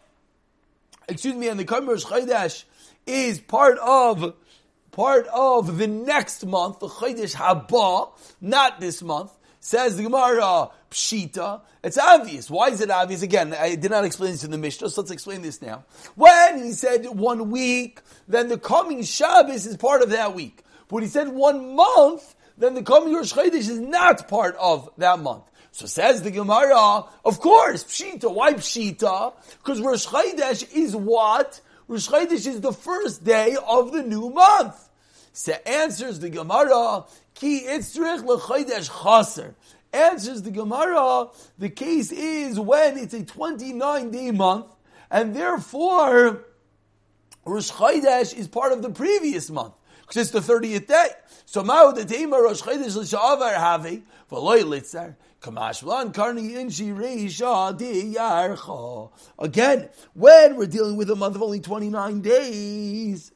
Excuse 1.10 1.36
me, 1.36 1.48
and 1.48 1.60
the 1.60 1.66
coming 1.66 1.90
Rosh 1.90 2.06
Chaydesh 2.06 2.66
is 3.06 3.40
part 3.40 3.78
of 3.80 4.36
part 4.92 5.28
of 5.28 5.78
the 5.78 5.88
next 5.88 6.46
month, 6.46 6.80
the 6.80 6.88
Chodesh 6.88 7.36
Haba, 7.36 8.10
not 8.42 8.80
this 8.80 9.04
month, 9.04 9.32
says 9.60 9.96
the 9.96 10.04
Gemara 10.04 10.70
Pshita. 10.90 11.62
It's 11.84 11.98
obvious. 11.98 12.50
Why 12.50 12.70
is 12.70 12.82
it 12.82 12.90
obvious? 12.90 13.22
Again, 13.22 13.54
I 13.54 13.76
did 13.76 13.92
not 13.92 14.06
explain 14.06 14.32
this 14.32 14.44
in 14.44 14.52
the 14.52 14.58
Mishnah, 14.58 14.90
so 14.90 15.02
let's 15.02 15.12
explain 15.12 15.44
this 15.44 15.62
now. 15.62 15.86
When 16.16 16.64
he 16.64 16.72
said 16.72 17.06
one 17.06 17.52
week, 17.52 18.02
then 18.28 18.50
the 18.50 18.58
coming 18.58 19.04
Shabbos 19.04 19.66
is 19.66 19.78
part 19.78 20.02
of 20.02 20.10
that 20.10 20.34
week. 20.34 20.64
When 20.90 21.04
he 21.04 21.10
said 21.10 21.28
one 21.28 21.76
month, 21.76 22.36
then 22.58 22.74
the 22.74 22.84
coming 22.84 23.14
Rosh 23.14 23.34
Chodesh 23.34 23.54
is 23.56 23.80
not 23.80 24.28
part 24.28 24.56
of 24.60 24.90
that 24.98 25.20
month. 25.20 25.44
So 25.72 25.86
says 25.86 26.24
the 26.24 26.32
Gemara, 26.32 27.06
of 27.24 27.40
course, 27.40 27.84
Pshita. 27.84 28.34
Why 28.34 28.54
Pshita? 28.54 29.34
Because 29.60 29.80
Rosh 29.80 30.08
Chodesh 30.08 30.74
is 30.74 30.96
what? 30.96 31.62
Rosh 31.88 32.08
Chodesh 32.08 32.48
is 32.48 32.62
the 32.62 32.74
first 32.74 33.24
day 33.24 33.56
of 33.68 33.92
the 33.92 34.02
new 34.02 34.30
month. 34.30 34.90
So 35.34 35.54
answers 35.68 36.20
the 36.20 36.30
Gemara, 36.30 37.06
Ki 37.36 37.66
itzrich 37.68 38.24
lechodesh 38.24 38.90
chaser. 39.04 39.56
Answers 39.94 40.42
the 40.42 40.50
Gemara, 40.52 41.28
the 41.60 41.70
case 41.70 42.12
is 42.12 42.60
when 42.60 42.98
it's 42.98 43.14
a 43.14 43.24
29 43.24 44.10
day 44.10 44.32
month, 44.32 44.66
and 45.12 45.36
therefore, 45.36 46.44
Rosh 47.46 47.72
Chodesh 47.72 48.36
is 48.36 48.48
part 48.48 48.72
of 48.74 48.82
the 48.82 48.90
previous 48.90 49.52
month, 49.52 49.74
because 50.02 50.18
it's 50.18 50.32
the 50.32 50.40
30th 50.40 50.88
day. 50.88 51.10
So 51.50 51.64
Mao 51.64 51.92
the 51.92 52.04
Tema 52.04 52.42
Rosh 52.42 52.62
Chodesh 52.62 52.98
l'shavar 52.98 53.56
have, 53.56 53.84
v'loy 54.30 54.64
litzar, 54.64 55.16
Kamashlan 55.42 56.14
karni 56.14 56.52
inshi 56.52 56.94
reisha 56.94 57.78
di. 57.78 58.18
Again, 59.40 59.88
when 60.14 60.58
we're 60.58 60.66
dealing 60.66 60.98
with 60.98 61.10
a 61.10 61.16
month 61.16 61.38
of 61.38 61.42
only 61.42 61.62
29 61.62 62.20
days, 62.20 63.32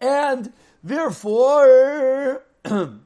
and 0.00 0.52
therefore 0.82 2.42
the 2.64 2.98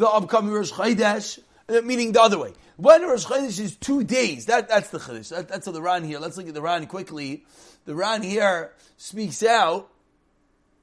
upcoming 0.00 0.52
Rosh 0.52 0.70
Chodesh, 0.70 1.40
uh, 1.68 1.80
meaning 1.80 2.12
the 2.12 2.22
other 2.22 2.38
way. 2.38 2.52
When 2.76 3.02
Rosh 3.02 3.26
Chodesh 3.26 3.58
is 3.58 3.74
two 3.74 4.04
days, 4.04 4.46
that, 4.46 4.68
that's 4.68 4.90
the 4.90 4.98
Chodesh. 4.98 5.30
That, 5.30 5.48
that's 5.48 5.66
the 5.66 5.82
Ran 5.82 6.04
here. 6.04 6.20
Let's 6.20 6.36
look 6.36 6.46
at 6.46 6.54
the 6.54 6.62
Ran 6.62 6.86
quickly. 6.86 7.46
The 7.84 7.96
Ran 7.96 8.22
here 8.22 8.74
speaks 8.96 9.42
out. 9.42 9.90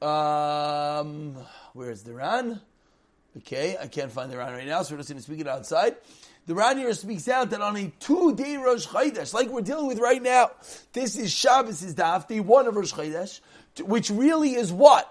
Um, 0.04 1.36
where's 1.74 2.04
the 2.04 2.14
Ran? 2.14 2.60
Okay, 3.38 3.78
I 3.82 3.88
can't 3.88 4.12
find 4.12 4.32
the 4.32 4.38
Ran 4.38 4.54
right 4.54 4.68
now, 4.68 4.84
so 4.84 4.94
we're 4.94 5.00
just 5.00 5.10
going 5.10 5.18
to 5.18 5.24
speak 5.24 5.40
it 5.40 5.48
outside. 5.48 5.96
The 6.46 6.54
Ran 6.54 6.78
here 6.78 6.94
speaks 6.94 7.28
out 7.28 7.52
that 7.52 7.62
on 7.62 7.78
a 7.78 7.92
two-day 8.00 8.58
Rosh 8.58 8.86
Chodesh, 8.86 9.34
like 9.34 9.50
we're 9.50 9.62
dealing 9.62 9.88
with 9.88 10.00
right 10.00 10.22
now, 10.22 10.52
this 10.92 11.16
is 11.16 11.32
Shabbos 11.32 11.82
is 11.82 11.96
daf, 11.96 12.28
day 12.28 12.42
one 12.42 12.68
of 12.68 12.76
Rosh 12.76 12.94
Chodesh, 12.94 13.40
which 13.80 14.10
really 14.10 14.56
is 14.56 14.72
what? 14.72 15.10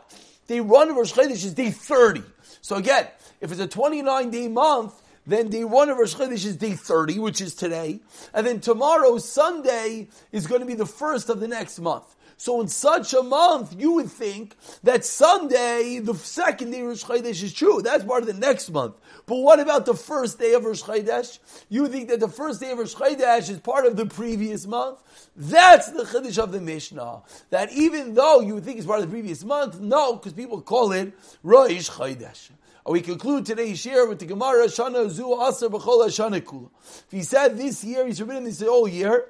day 0.52 0.61
one 0.61 0.90
of 0.90 0.96
Rosh 0.96 1.12
Chodesh 1.12 1.44
is 1.44 1.54
day 1.54 1.70
30. 1.70 2.22
So 2.61 2.76
again, 2.76 3.08
if 3.40 3.50
it's 3.50 3.61
a 3.61 3.66
29 3.66 4.30
day 4.30 4.49
month, 4.49 4.94
then 5.26 5.49
day 5.49 5.64
one 5.64 5.88
of 5.88 5.99
Rosh 5.99 6.14
Chodesh 6.14 6.44
is 6.44 6.56
day 6.56 6.72
30, 6.72 7.18
which 7.18 7.40
is 7.40 7.54
today. 7.54 8.00
And 8.34 8.46
then 8.46 8.61
tomorrow, 8.61 9.18
Sunday, 9.18 10.08
is 10.30 10.46
going 10.46 10.61
to 10.61 10.66
be 10.66 10.75
the 10.75 10.87
first 10.87 11.28
of 11.28 11.40
the 11.40 11.49
next 11.49 11.78
month. 11.78 12.14
So 12.42 12.61
in 12.61 12.66
such 12.66 13.14
a 13.14 13.22
month, 13.22 13.76
you 13.78 13.92
would 13.92 14.11
think 14.11 14.56
that 14.82 15.04
Sunday, 15.04 16.00
the 16.00 16.16
second 16.16 16.72
day 16.72 16.80
of 16.80 16.88
Rosh 16.88 17.04
Chodesh 17.04 17.40
is 17.40 17.54
true. 17.54 17.80
That's 17.82 18.02
part 18.02 18.22
of 18.22 18.26
the 18.26 18.34
next 18.34 18.68
month. 18.70 18.96
But 19.26 19.37
what 19.37 19.61
about 19.61 19.87
the 19.87 19.94
first 19.94 20.40
day 20.40 20.54
of 20.54 20.64
Rosh 20.64 20.82
Chodesh? 20.82 21.38
You 21.68 21.82
would 21.82 21.92
think 21.92 22.08
that 22.08 22.18
the 22.18 22.26
first 22.26 22.61
day 22.61 22.72
of 22.72 22.78
Rosh 22.78 22.96
Chodesh 22.96 23.49
is 23.49 23.61
part 23.61 23.87
of 23.87 23.96
the 23.96 24.06
previous 24.06 24.66
month. 24.66 24.99
That's 25.37 25.92
the 25.92 26.02
Chiddush 26.02 26.42
of 26.42 26.50
the 26.50 26.61
Mishnah. 26.61 27.22
That 27.50 27.72
even 27.75 28.14
though 28.14 28.40
you 28.40 28.54
would 28.54 28.64
think 28.64 28.78
it's 28.78 28.88
part 28.88 28.99
of 28.99 29.06
the 29.06 29.12
previous 29.12 29.44
month, 29.44 29.78
no, 29.78 30.16
because 30.16 30.32
people 30.32 30.61
call 30.62 30.90
it 30.90 31.12
Rosh 31.44 31.90
Chodesh. 31.90 32.50
We 32.84 33.02
conclude 33.02 33.46
today's 33.46 33.78
share 33.78 34.08
with 34.08 34.18
the 34.18 34.26
Gemara 34.26 34.66
Shana 34.66 35.08
Zu 35.08 35.40
Aser 35.40 35.68
B'chol 35.68 36.06
Shana 36.08 36.40
Kula. 36.40 36.70
If 37.06 37.06
he 37.08 37.22
said 37.22 37.56
this 37.56 37.84
year, 37.84 38.04
he's 38.04 38.18
forbidden 38.18 38.42
this 38.42 38.61
whole 38.61 38.88
year 38.88 39.26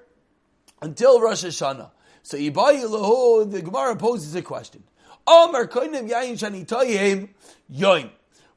until 0.81 1.21
Rosh 1.21 1.45
Hashanah. 1.45 1.91
So 2.23 2.39
Ibayi 2.39 3.51
the 3.51 3.63
Gemara 3.63 3.97
poses 3.97 4.35
a 4.35 4.43
question. 4.43 4.85
Yoim. 7.73 8.11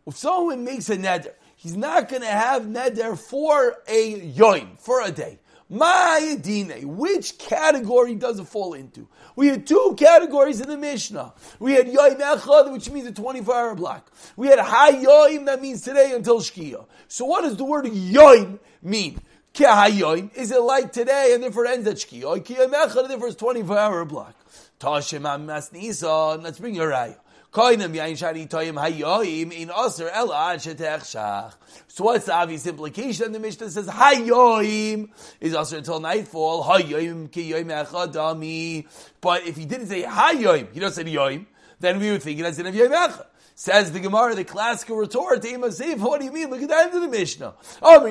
If 0.08 0.18
someone 0.18 0.64
makes 0.64 0.90
a 0.90 0.98
neder, 0.98 1.34
he's 1.56 1.76
not 1.76 2.10
going 2.10 2.22
to 2.22 2.28
have 2.28 2.64
neder 2.64 3.18
for 3.18 3.78
a 3.88 4.22
yoim, 4.22 4.80
for 4.80 5.02
a 5.02 5.12
day. 5.12 5.40
Ma'adine, 5.72 6.86
which 6.86 7.40
category 7.40 8.14
does 8.14 8.38
it 8.40 8.48
fall 8.48 8.76
into? 8.76 9.08
We 9.36 9.48
had 9.48 9.66
two 9.66 9.96
categories 9.98 10.62
in 10.62 10.70
the 10.70 10.78
Mishnah. 10.78 11.34
We 11.60 11.74
had 11.74 11.88
yoim 11.88 12.20
echad, 12.20 12.72
which 12.72 12.92
means 12.92 13.08
a 13.08 13.12
24 13.12 13.56
hour 13.56 13.74
block. 13.74 14.12
We 14.36 14.48
had 14.48 14.60
hayoim, 14.60 15.48
that 15.48 15.64
means 15.64 15.82
today 15.82 16.12
until 16.14 16.40
shkia. 16.40 16.86
So 17.08 17.26
what 17.26 17.42
does 17.42 17.58
the 17.58 17.66
word 17.66 17.86
yoim 17.86 18.60
mean? 18.84 19.20
Is 19.58 20.52
it 20.52 20.62
like 20.62 20.92
today 20.92 21.32
and 21.34 21.42
therefore 21.42 21.66
ends 21.66 21.88
at 21.88 21.96
shkia? 21.96 22.44
Kiyam 22.44 22.74
echad, 22.74 23.08
therefore 23.08 23.28
it's 23.28 23.38
24 23.38 23.78
hour 23.78 24.04
block. 24.04 24.36
Tashem 24.82 25.22
Masnisa, 25.22 26.44
let's 26.44 26.60
bring 26.60 26.76
your 26.76 26.90
raya. 26.90 27.16
Koinem 27.54 27.96
yain 27.96 28.18
shani 28.18 28.50
toyim 28.50 28.74
hayoim 28.74 29.54
in 29.54 29.72
aser 29.72 30.10
el 30.10 30.34
ad 30.34 30.60
shetechshach. 30.60 31.54
So 31.88 32.04
what's 32.04 32.26
the 32.26 32.34
obvious 32.34 32.68
implication? 32.68 33.32
The 33.32 33.40
Mishnah 33.40 33.70
says 33.70 33.88
hayoim 33.88 35.08
is 35.40 35.56
aser 35.56 35.78
until 35.78 36.02
nightfall. 36.02 36.66
Hayoim 36.66 37.32
ki 37.32 37.54
yoim 37.54 37.68
echadami. 37.68 38.86
But 39.22 39.48
if 39.48 39.56
he 39.56 39.64
didn't 39.64 39.88
say 39.88 40.04
hayoim, 40.04 40.74
he 40.74 40.82
doesn't 40.82 41.06
say 41.06 41.10
yoim, 41.10 41.46
then 41.80 42.00
we 42.02 42.12
would 42.12 42.22
think 42.22 42.42
it 42.42 42.44
has 42.44 42.60
in 42.60 42.66
of 42.66 42.76
yoim 42.76 42.90
echad. 42.90 43.26
Says 43.58 43.94
the 43.94 44.02
Gemara, 44.02 44.36
the 44.36 44.44
classical 44.44 44.98
retort, 44.98 45.42
to 45.42 45.48
Imasev. 45.48 46.00
what 46.00 46.20
do 46.20 46.26
you 46.26 46.34
mean? 46.34 46.50
Look 46.50 46.62
at 46.62 46.68
the 46.68 46.76
end 46.76 46.94
of 46.94 47.02
the 47.02 47.08
Mishnah. 47.08 47.54
Oh, 47.82 48.04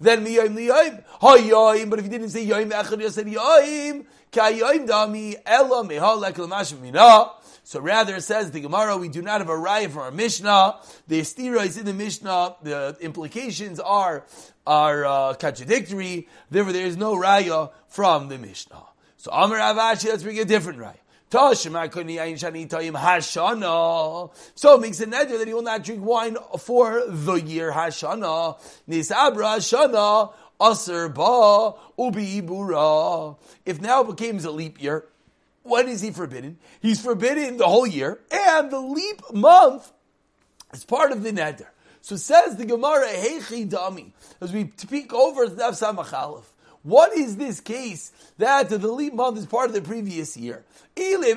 then 0.00 0.22
but 1.90 1.98
if 1.98 2.04
you 2.04 2.10
didn't 2.10 2.28
say 2.28 2.46
yoim 2.46 2.70
echad, 2.70 3.00
he 3.00 3.10
said 3.10 3.26
yoim 3.26 4.06
dami. 4.86 5.34
So 7.64 7.80
rather, 7.80 8.14
it 8.14 8.22
says 8.22 8.52
the 8.52 8.60
Gemara, 8.60 8.96
we 8.96 9.08
do 9.08 9.22
not 9.22 9.40
have 9.40 9.48
a 9.48 9.54
raya 9.54 9.90
for 9.90 10.02
our 10.02 10.12
Mishnah. 10.12 10.76
The 11.08 11.20
estira 11.20 11.66
is 11.66 11.76
in 11.76 11.84
the 11.84 11.92
Mishnah. 11.92 12.58
The 12.62 12.96
implications 13.00 13.80
are 13.80 14.24
are 14.64 15.04
uh, 15.04 15.34
contradictory. 15.34 16.28
Therefore, 16.48 16.72
there 16.72 16.86
is 16.86 16.96
no 16.96 17.16
raya 17.16 17.72
from 17.88 18.28
the 18.28 18.38
Mishnah. 18.38 18.84
So 19.16 19.32
Amar 19.32 19.58
Avashi, 19.58 20.10
let's 20.10 20.22
bring 20.22 20.38
a 20.38 20.44
different 20.44 20.78
raya. 20.78 20.94
So 21.28 21.50
it 21.50 21.72
makes 24.80 25.00
a 25.00 25.06
neder 25.06 25.38
that 25.38 25.44
he 25.46 25.54
will 25.54 25.62
not 25.62 25.82
drink 25.82 26.04
wine 26.04 26.36
for 26.58 27.02
the 27.08 27.34
year 27.34 27.72
Hashana. 27.72 28.56
Nisabra 28.88 29.56
Hashana 29.56 30.32
Aser 30.62 31.08
Ba 31.08 31.74
Ubi. 31.98 32.38
If 33.64 33.80
now 33.80 34.02
it 34.02 34.16
becomes 34.16 34.44
a 34.44 34.52
leap 34.52 34.80
year, 34.80 35.04
when 35.64 35.88
is 35.88 36.00
he 36.00 36.12
forbidden? 36.12 36.58
He's 36.80 37.00
forbidden 37.02 37.56
the 37.56 37.66
whole 37.66 37.88
year, 37.88 38.20
and 38.30 38.70
the 38.70 38.78
leap 38.78 39.20
month 39.34 39.92
is 40.72 40.84
part 40.84 41.10
of 41.10 41.24
the 41.24 41.32
neder. 41.32 41.66
So 42.02 42.14
says 42.14 42.54
the 42.54 42.64
Gemara, 42.64 43.08
Heichi 43.08 43.68
Dami, 43.68 44.12
as 44.40 44.52
we 44.52 44.70
speak 44.76 45.12
over 45.12 45.48
the 45.48 45.60
Samach 45.72 46.44
What 46.86 47.14
is 47.14 47.36
this 47.36 47.58
case 47.58 48.12
that 48.38 48.68
the 48.68 48.78
leap 48.78 49.12
month 49.12 49.38
is 49.38 49.46
part 49.46 49.66
of 49.66 49.74
the 49.74 49.82
previous 49.82 50.36
year? 50.36 50.64
If 50.94 51.34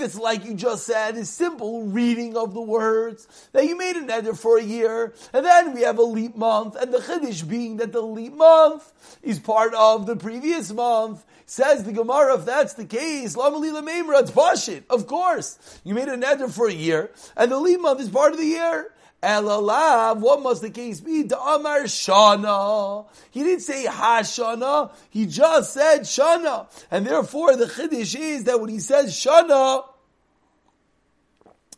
it's 0.00 0.18
like 0.18 0.44
you 0.44 0.54
just 0.54 0.86
said, 0.86 1.16
a 1.16 1.24
simple 1.24 1.84
reading 1.84 2.36
of 2.36 2.52
the 2.52 2.60
words, 2.60 3.28
that 3.52 3.64
you 3.64 3.78
made 3.78 3.94
a 3.94 4.00
neder 4.00 4.36
for 4.36 4.58
a 4.58 4.62
year, 4.62 5.14
and 5.32 5.46
then 5.46 5.72
we 5.72 5.82
have 5.82 5.98
a 5.98 6.02
leap 6.02 6.34
month, 6.34 6.74
and 6.74 6.92
the 6.92 6.98
chiddush 6.98 7.48
being 7.48 7.76
that 7.76 7.92
the 7.92 8.02
leap 8.02 8.34
month 8.34 8.92
is 9.22 9.38
part 9.38 9.72
of 9.72 10.06
the 10.06 10.16
previous 10.16 10.72
month, 10.72 11.24
Says 11.46 11.84
the 11.84 11.92
Gemara, 11.92 12.38
if 12.38 12.44
that's 12.44 12.74
the 12.74 12.84
case, 12.86 13.36
it's 13.36 14.82
Of 14.90 15.06
course. 15.06 15.80
You 15.84 15.94
made 15.94 16.08
a 16.08 16.16
neder 16.16 16.50
for 16.50 16.66
a 16.66 16.72
year, 16.72 17.10
and 17.36 17.52
the 17.52 17.58
leap 17.58 17.80
month 17.80 18.00
is 18.00 18.08
part 18.08 18.32
of 18.32 18.38
the 18.38 18.46
year. 18.46 18.90
Elalav, 19.22 20.18
what 20.18 20.42
must 20.42 20.62
the 20.62 20.70
case 20.70 21.00
be? 21.00 21.22
The 21.22 21.38
Amar 21.38 21.82
Shana. 21.82 23.06
He 23.30 23.44
didn't 23.44 23.60
say 23.60 23.86
Hashana, 23.86 24.90
he 25.10 25.26
just 25.26 25.74
said 25.74 26.00
Shana. 26.00 26.66
And 26.90 27.06
therefore 27.06 27.56
the 27.56 27.66
Chiddush 27.66 28.18
is 28.18 28.44
that 28.44 28.60
when 28.60 28.68
he 28.68 28.80
says 28.80 29.14
Shana, 29.14 29.84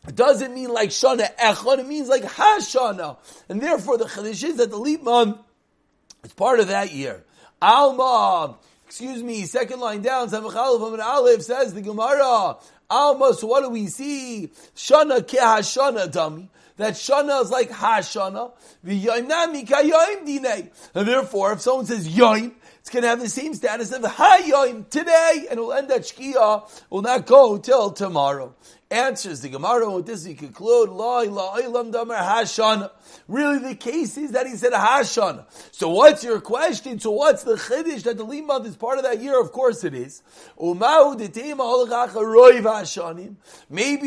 it 0.07 0.15
doesn't 0.15 0.53
mean 0.53 0.69
like 0.69 0.89
Shana 0.89 1.35
Echon, 1.37 1.79
it 1.79 1.87
means 1.87 2.09
like 2.09 2.23
Hashana. 2.23 3.17
And 3.47 3.61
therefore 3.61 3.99
the 3.99 4.05
Chiddush 4.05 4.43
is 4.43 4.57
that 4.57 4.71
the 4.71 4.77
leap 4.77 5.03
month 5.03 5.37
is 6.23 6.33
part 6.33 6.59
of 6.59 6.69
that 6.69 6.93
year. 6.93 7.23
Alma, 7.61 8.55
excuse 8.85 9.23
me, 9.23 9.43
second 9.45 9.79
line 9.79 10.01
down, 10.01 10.29
Samachalif 10.29 10.93
and 10.93 11.01
Aleph 11.01 11.41
says 11.41 11.73
the 11.73 11.81
Gemara, 11.81 12.57
Alma, 12.89 13.33
so 13.33 13.47
what 13.47 13.61
do 13.61 13.69
we 13.69 13.87
see? 13.87 14.51
Shana 14.75 15.21
kehashana 15.21 16.11
dummy. 16.11 16.49
That 16.77 16.93
shana 16.93 17.41
is 17.41 17.51
like 17.51 17.69
hashana. 17.69 18.51
And 20.93 21.07
therefore, 21.07 21.53
if 21.53 21.61
someone 21.61 21.85
says 21.85 22.07
yoim, 22.07 22.51
it's 22.79 22.89
going 22.89 23.03
to 23.03 23.09
have 23.09 23.21
the 23.21 23.29
same 23.29 23.53
status 23.53 23.91
of 23.91 24.03
hayoim 24.03 24.89
today, 24.89 25.47
and 25.49 25.57
it 25.57 25.61
will 25.61 25.73
end 25.73 25.89
at 25.89 26.01
shkia, 26.01 26.69
will 26.89 27.01
not 27.01 27.25
go 27.25 27.57
till 27.57 27.91
tomorrow. 27.91 28.53
Answers 28.91 29.41
the 29.41 29.49
Gemara 29.49 29.89
with 29.89 30.05
this 30.05 30.27
we 30.27 30.35
conclude, 30.35 30.89
La 30.89 31.21
ilaha 31.21 31.91
damar 31.91 32.17
hashana. 32.17 32.91
Really, 33.27 33.57
the 33.57 33.73
case 33.73 34.15
is 34.15 34.33
that 34.33 34.45
he 34.45 34.55
said 34.55 34.73
Hashan. 34.73 35.43
So 35.71 35.89
what's 35.89 36.23
your 36.23 36.39
question? 36.39 36.99
So 36.99 37.09
what's 37.09 37.43
the 37.43 37.55
chiddush 37.55 38.03
that 38.03 38.17
the 38.17 38.25
limud 38.25 38.65
is 38.65 38.75
part 38.75 38.99
of 38.99 39.03
that 39.03 39.19
year? 39.19 39.41
Of 39.41 39.51
course 39.51 39.83
it 39.83 39.95
is. 39.95 40.21
Maybe 40.59 40.77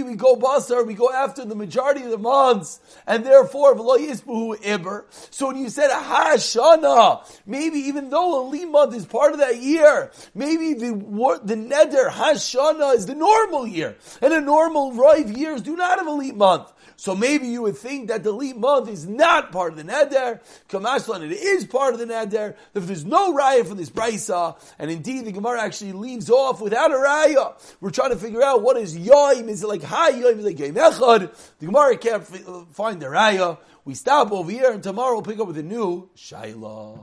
we 0.04 0.14
go 0.14 0.36
basar, 0.36 0.86
we 0.86 0.94
go 0.94 1.12
after 1.12 1.44
the 1.44 1.56
majority 1.56 2.02
of 2.02 2.10
the 2.10 2.18
months, 2.18 2.78
and 3.04 3.26
therefore 3.26 3.74
iber. 3.74 5.04
So 5.30 5.48
when 5.48 5.56
you 5.56 5.70
said 5.70 5.90
Hashana, 5.90 7.26
maybe 7.46 7.78
even 7.80 8.10
though 8.10 8.46
a 8.46 8.50
limud 8.52 8.94
is 8.94 9.06
part 9.06 9.32
of 9.32 9.40
that 9.40 9.56
year, 9.56 10.12
maybe 10.34 10.74
the 10.74 10.92
the 11.42 11.56
neder 11.56 12.10
Hashana 12.10 12.94
is 12.94 13.06
the 13.06 13.16
normal 13.16 13.66
year, 13.66 13.96
and 14.22 14.32
a 14.32 14.40
normal 14.40 14.67
Roiv 14.74 15.36
years 15.36 15.62
do 15.62 15.76
not 15.76 15.98
have 15.98 16.06
a 16.06 16.12
leap 16.12 16.34
month. 16.34 16.72
So 16.96 17.14
maybe 17.14 17.46
you 17.46 17.62
would 17.62 17.76
think 17.76 18.08
that 18.08 18.24
the 18.24 18.32
leap 18.32 18.56
month 18.56 18.88
is 18.88 19.06
not 19.06 19.52
part 19.52 19.72
of 19.72 19.78
the 19.78 19.84
neder. 19.84 20.40
Kamashlan, 20.68 21.22
it 21.22 21.32
is 21.32 21.64
part 21.64 21.94
of 21.94 22.00
the 22.00 22.06
neder. 22.06 22.56
If 22.74 22.86
there's 22.86 23.04
no 23.04 23.32
raya 23.34 23.64
from 23.64 23.76
this 23.76 23.88
brisa, 23.88 24.58
and 24.80 24.90
indeed 24.90 25.24
the 25.24 25.30
Gemara 25.30 25.62
actually 25.62 25.92
leaves 25.92 26.28
off 26.28 26.60
without 26.60 26.90
a 26.90 26.94
raya, 26.94 27.54
we're 27.80 27.90
trying 27.90 28.10
to 28.10 28.16
figure 28.16 28.42
out 28.42 28.62
what 28.62 28.76
is 28.76 28.98
yoim. 28.98 29.48
Is 29.48 29.62
it 29.62 29.68
like 29.68 29.84
high 29.84 30.10
yoim? 30.10 30.38
Is 30.38 30.44
it 30.44 30.46
like 30.46 30.56
yoim 30.56 30.74
echad? 30.74 31.54
The 31.60 31.66
Gemara 31.66 31.96
can't 31.96 32.22
uh, 32.48 32.64
find 32.72 33.00
the 33.00 33.06
raya. 33.06 33.58
We 33.84 33.94
stop 33.94 34.32
over 34.32 34.50
here, 34.50 34.72
and 34.72 34.82
tomorrow 34.82 35.14
we'll 35.14 35.22
pick 35.22 35.38
up 35.38 35.46
with 35.46 35.58
a 35.58 35.62
new 35.62 36.10
shaila. 36.16 36.96